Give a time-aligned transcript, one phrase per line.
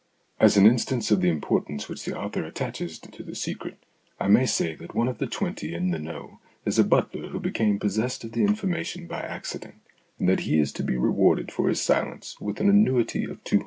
[0.39, 3.77] As an instance of the importance which the author attaches to the secret,
[4.19, 7.39] I may say that one of the twenty 'in the know' is a butler who
[7.39, 9.75] became possessed of the information by accident,
[10.17, 13.59] and that he is to be rewarded for his silence with an annuity of 200.